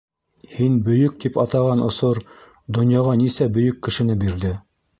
-Һин 0.59 0.77
бөйөк 0.87 1.19
тип 1.25 1.37
атаған 1.43 1.85
осор 1.89 2.21
донъяға 2.79 3.15
нисә 3.23 3.51
бөйөк 3.59 3.81
кешене 3.89 4.21
бирҙе? 4.25 4.59